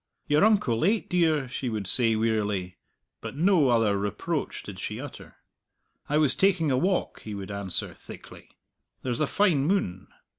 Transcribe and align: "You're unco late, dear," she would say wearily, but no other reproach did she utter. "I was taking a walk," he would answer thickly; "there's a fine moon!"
"You're 0.25 0.43
unco 0.43 0.75
late, 0.75 1.11
dear," 1.11 1.47
she 1.47 1.69
would 1.69 1.85
say 1.85 2.15
wearily, 2.15 2.79
but 3.21 3.35
no 3.35 3.69
other 3.69 3.95
reproach 3.95 4.63
did 4.63 4.79
she 4.79 4.99
utter. 4.99 5.35
"I 6.09 6.17
was 6.17 6.35
taking 6.35 6.71
a 6.71 6.77
walk," 6.79 7.21
he 7.21 7.35
would 7.35 7.51
answer 7.51 7.93
thickly; 7.93 8.49
"there's 9.03 9.21
a 9.21 9.27
fine 9.27 9.67
moon!" 9.67 10.07